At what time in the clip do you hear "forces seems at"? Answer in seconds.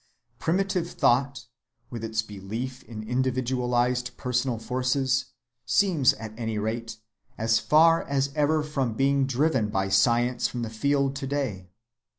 4.57-6.33